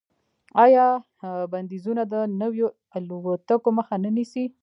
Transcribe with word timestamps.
آیا 0.63 0.85
بندیزونه 1.51 2.03
د 2.13 2.15
نویو 2.41 2.67
الوتکو 2.97 3.69
مخه 3.77 3.95
نه 4.03 4.09
نیسي؟ 4.15 4.45